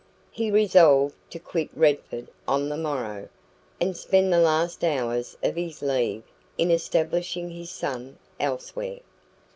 He 0.31 0.49
resolved 0.49 1.13
to 1.29 1.37
quit 1.37 1.69
Redford 1.75 2.27
on 2.47 2.69
the 2.69 2.75
morrow, 2.75 3.29
and 3.79 3.95
spend 3.95 4.33
the 4.33 4.39
last 4.39 4.83
hours 4.83 5.37
of 5.43 5.55
his 5.55 5.83
leave 5.83 6.23
in 6.57 6.71
establishing 6.71 7.51
his 7.51 7.69
son 7.69 8.17
elsewhere. 8.39 9.01